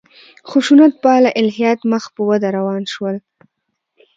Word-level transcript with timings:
خشونت 0.49 0.93
پاله 1.03 1.29
الهیات 1.39 1.79
مخ 1.91 2.03
په 2.15 2.21
وده 2.29 2.47
روان 2.57 2.83
شول. 2.93 3.15